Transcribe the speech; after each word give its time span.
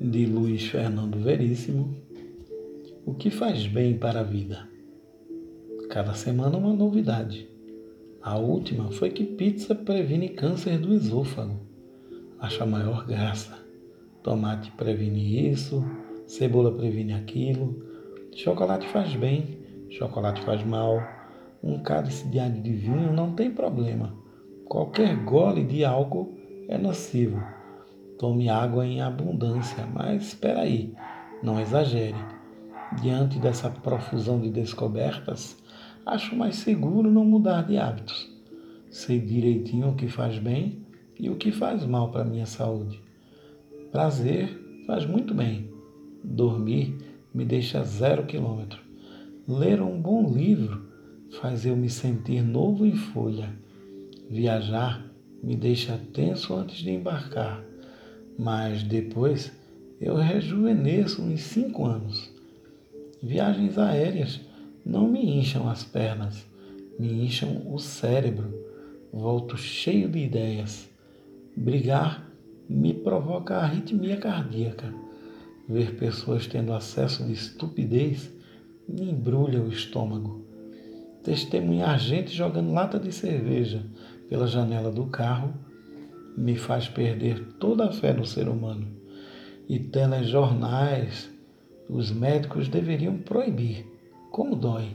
de 0.00 0.26
Luiz 0.26 0.68
Fernando 0.68 1.18
Veríssimo. 1.18 1.94
O 3.06 3.14
que 3.14 3.30
faz 3.30 3.66
bem 3.66 3.96
para 3.96 4.20
a 4.20 4.22
vida? 4.22 4.68
Cada 5.88 6.12
semana 6.12 6.58
uma 6.58 6.72
novidade. 6.72 7.48
A 8.20 8.36
última 8.36 8.90
foi 8.90 9.10
que 9.10 9.24
pizza 9.24 9.74
previne 9.74 10.28
câncer 10.28 10.78
do 10.78 10.92
esôfago. 10.92 11.60
Acho 12.38 12.62
a 12.62 12.66
maior 12.66 13.06
graça. 13.06 13.58
Tomate 14.22 14.70
previne 14.72 15.50
isso, 15.50 15.84
cebola 16.26 16.76
previne 16.76 17.14
aquilo, 17.14 17.82
chocolate 18.34 18.86
faz 18.88 19.14
bem, 19.14 19.58
chocolate 19.88 20.42
faz 20.42 20.64
mal. 20.64 21.00
Um 21.62 21.78
cálice 21.82 22.28
diário 22.28 22.60
de 22.60 22.72
vinho 22.72 23.12
não 23.12 23.32
tem 23.34 23.50
problema. 23.50 24.14
Qualquer 24.66 25.16
gole 25.24 25.64
de 25.64 25.84
álcool 25.84 26.36
é 26.68 26.76
nocivo. 26.76 27.55
Tome 28.18 28.48
água 28.48 28.86
em 28.86 29.02
abundância, 29.02 29.86
mas 29.92 30.28
espera 30.28 30.60
aí, 30.62 30.94
não 31.42 31.60
exagere. 31.60 32.16
Diante 33.02 33.38
dessa 33.38 33.68
profusão 33.68 34.40
de 34.40 34.48
descobertas, 34.48 35.56
acho 36.06 36.34
mais 36.34 36.56
seguro 36.56 37.10
não 37.10 37.26
mudar 37.26 37.66
de 37.66 37.76
hábitos. 37.76 38.30
Sei 38.90 39.20
direitinho 39.20 39.90
o 39.90 39.94
que 39.94 40.08
faz 40.08 40.38
bem 40.38 40.86
e 41.20 41.28
o 41.28 41.36
que 41.36 41.52
faz 41.52 41.84
mal 41.84 42.10
para 42.10 42.24
minha 42.24 42.46
saúde. 42.46 43.02
Prazer 43.92 44.48
faz 44.86 45.04
muito 45.04 45.34
bem. 45.34 45.70
Dormir 46.24 46.96
me 47.34 47.44
deixa 47.44 47.84
zero 47.84 48.24
quilômetro. 48.24 48.80
Ler 49.46 49.82
um 49.82 50.00
bom 50.00 50.26
livro 50.26 50.88
faz 51.38 51.66
eu 51.66 51.76
me 51.76 51.90
sentir 51.90 52.40
novo 52.40 52.86
em 52.86 52.96
folha. 52.96 53.52
Viajar 54.30 55.04
me 55.42 55.54
deixa 55.54 56.00
tenso 56.14 56.54
antes 56.54 56.78
de 56.78 56.90
embarcar 56.90 57.62
mas 58.38 58.82
depois 58.82 59.52
eu 60.00 60.16
rejuvenesço 60.16 61.22
em 61.22 61.36
cinco 61.36 61.86
anos. 61.86 62.30
Viagens 63.22 63.78
aéreas 63.78 64.40
não 64.84 65.08
me 65.08 65.38
incham 65.38 65.68
as 65.68 65.82
pernas, 65.82 66.46
me 66.98 67.24
incham 67.24 67.62
o 67.72 67.78
cérebro. 67.78 68.54
Volto 69.12 69.56
cheio 69.56 70.08
de 70.08 70.18
ideias. 70.18 70.88
Brigar 71.56 72.30
me 72.68 72.92
provoca 72.92 73.56
arritmia 73.56 74.16
cardíaca. 74.16 74.92
Ver 75.68 75.96
pessoas 75.96 76.46
tendo 76.46 76.72
acesso 76.72 77.24
de 77.24 77.32
estupidez 77.32 78.30
me 78.86 79.10
embrulha 79.10 79.60
o 79.60 79.68
estômago. 79.68 80.44
Testemunhar 81.24 81.98
gente 81.98 82.32
jogando 82.32 82.72
lata 82.72 83.00
de 83.00 83.10
cerveja 83.10 83.82
pela 84.28 84.46
janela 84.46 84.92
do 84.92 85.06
carro 85.06 85.54
me 86.36 86.56
faz 86.56 86.88
perder 86.88 87.54
toda 87.58 87.86
a 87.86 87.92
fé 87.92 88.12
no 88.12 88.26
ser 88.26 88.48
humano. 88.48 88.86
E 89.68 89.78
telejornais, 89.78 91.30
os 91.88 92.10
médicos 92.10 92.68
deveriam 92.68 93.16
proibir. 93.18 93.86
Como 94.30 94.54
dói. 94.54 94.94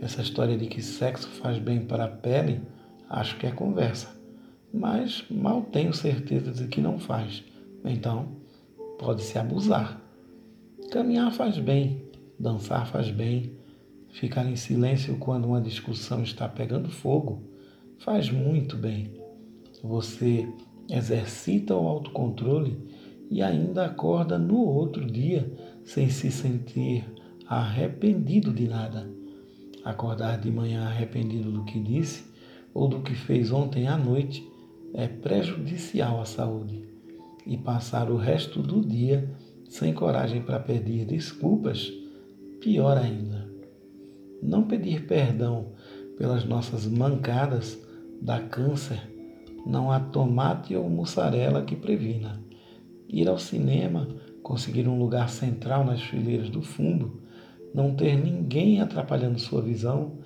Essa 0.00 0.22
história 0.22 0.56
de 0.56 0.66
que 0.66 0.80
sexo 0.80 1.28
faz 1.28 1.58
bem 1.58 1.84
para 1.84 2.04
a 2.04 2.08
pele, 2.08 2.60
acho 3.08 3.36
que 3.38 3.46
é 3.46 3.50
conversa. 3.50 4.16
Mas 4.72 5.24
mal 5.30 5.62
tenho 5.62 5.92
certeza 5.92 6.52
de 6.52 6.68
que 6.68 6.80
não 6.80 6.98
faz. 6.98 7.44
Então, 7.84 8.28
pode-se 8.98 9.38
abusar. 9.38 10.00
Caminhar 10.90 11.32
faz 11.32 11.58
bem, 11.58 12.02
dançar 12.38 12.86
faz 12.86 13.10
bem, 13.10 13.52
ficar 14.12 14.44
em 14.46 14.56
silêncio 14.56 15.16
quando 15.18 15.46
uma 15.46 15.60
discussão 15.60 16.22
está 16.22 16.48
pegando 16.48 16.88
fogo 16.88 17.42
faz 17.98 18.30
muito 18.30 18.76
bem 18.76 19.21
você 19.82 20.48
exercita 20.88 21.74
o 21.74 21.88
autocontrole 21.88 22.78
e 23.30 23.42
ainda 23.42 23.86
acorda 23.86 24.38
no 24.38 24.58
outro 24.58 25.04
dia 25.04 25.50
sem 25.84 26.08
se 26.08 26.30
sentir 26.30 27.04
arrependido 27.46 28.52
de 28.52 28.68
nada. 28.68 29.10
Acordar 29.84 30.38
de 30.38 30.50
manhã 30.50 30.86
arrependido 30.86 31.50
do 31.50 31.64
que 31.64 31.80
disse 31.80 32.24
ou 32.72 32.88
do 32.88 33.00
que 33.00 33.14
fez 33.14 33.50
ontem 33.50 33.88
à 33.88 33.96
noite 33.96 34.46
é 34.94 35.08
prejudicial 35.08 36.20
à 36.20 36.24
saúde. 36.24 36.82
E 37.44 37.56
passar 37.56 38.08
o 38.08 38.16
resto 38.16 38.62
do 38.62 38.80
dia 38.80 39.28
sem 39.68 39.92
coragem 39.92 40.42
para 40.42 40.60
pedir 40.60 41.04
desculpas, 41.06 41.90
pior 42.60 42.96
ainda. 42.96 43.50
Não 44.40 44.62
pedir 44.62 45.06
perdão 45.06 45.72
pelas 46.16 46.44
nossas 46.44 46.86
mancadas 46.86 47.82
dá 48.20 48.38
câncer 48.38 49.11
não 49.64 49.90
há 49.90 50.00
tomate 50.00 50.74
ou 50.74 50.88
mussarela 50.88 51.62
que 51.62 51.76
previna. 51.76 52.42
Ir 53.08 53.28
ao 53.28 53.38
cinema, 53.38 54.08
conseguir 54.42 54.88
um 54.88 54.98
lugar 54.98 55.28
central 55.28 55.84
nas 55.84 56.02
fileiras 56.02 56.50
do 56.50 56.62
fundo, 56.62 57.22
não 57.74 57.94
ter 57.94 58.16
ninguém 58.16 58.80
atrapalhando 58.80 59.38
sua 59.38 59.62
visão, 59.62 60.18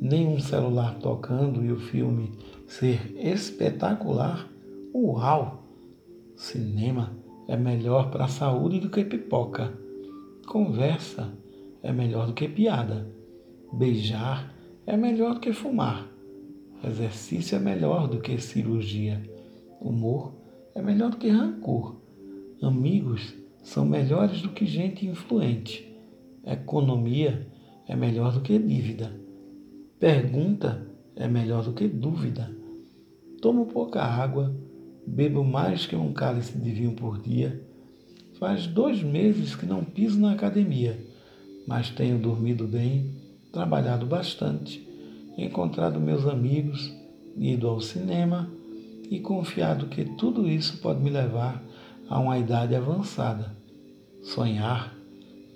nenhum 0.00 0.38
celular 0.40 0.96
tocando 0.98 1.64
e 1.64 1.72
o 1.72 1.78
filme 1.78 2.32
ser 2.66 3.14
espetacular, 3.16 4.48
uau! 4.94 5.62
Cinema 6.36 7.12
é 7.46 7.56
melhor 7.56 8.10
para 8.10 8.24
a 8.24 8.28
saúde 8.28 8.80
do 8.80 8.90
que 8.90 9.04
pipoca. 9.04 9.72
Conversa 10.46 11.32
é 11.82 11.92
melhor 11.92 12.26
do 12.26 12.32
que 12.32 12.48
piada. 12.48 13.08
Beijar 13.72 14.52
é 14.86 14.96
melhor 14.96 15.34
do 15.34 15.40
que 15.40 15.52
fumar. 15.52 16.11
Exercício 16.84 17.54
é 17.54 17.60
melhor 17.60 18.08
do 18.08 18.18
que 18.18 18.40
cirurgia. 18.40 19.22
Humor 19.80 20.34
é 20.74 20.82
melhor 20.82 21.10
do 21.10 21.16
que 21.16 21.28
rancor. 21.28 21.94
Amigos 22.60 23.34
são 23.62 23.84
melhores 23.84 24.42
do 24.42 24.48
que 24.48 24.66
gente 24.66 25.06
influente. 25.06 25.96
Economia 26.44 27.46
é 27.86 27.94
melhor 27.94 28.32
do 28.32 28.40
que 28.40 28.58
dívida. 28.58 29.12
Pergunta 30.00 30.84
é 31.14 31.28
melhor 31.28 31.62
do 31.62 31.72
que 31.72 31.86
dúvida. 31.86 32.50
Tomo 33.40 33.66
pouca 33.66 34.02
água, 34.02 34.52
bebo 35.06 35.44
mais 35.44 35.86
que 35.86 35.94
um 35.94 36.12
cálice 36.12 36.58
de 36.58 36.72
vinho 36.72 36.96
por 36.96 37.22
dia. 37.22 37.62
Faz 38.40 38.66
dois 38.66 39.04
meses 39.04 39.54
que 39.54 39.66
não 39.66 39.84
piso 39.84 40.18
na 40.18 40.32
academia, 40.32 40.98
mas 41.64 41.90
tenho 41.90 42.18
dormido 42.18 42.66
bem, 42.66 43.08
trabalhado 43.52 44.04
bastante 44.04 44.91
encontrado 45.36 46.00
meus 46.00 46.26
amigos, 46.26 46.92
ido 47.36 47.68
ao 47.68 47.80
cinema 47.80 48.50
e 49.10 49.20
confiado 49.20 49.86
que 49.86 50.04
tudo 50.04 50.48
isso 50.48 50.78
pode 50.78 51.00
me 51.00 51.10
levar 51.10 51.62
a 52.08 52.18
uma 52.18 52.38
idade 52.38 52.74
avançada. 52.74 53.56
Sonhar 54.22 54.94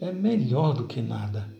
é 0.01 0.13
melhor 0.13 0.75
do 0.75 0.85
que 0.85 1.01
nada. 1.01 1.56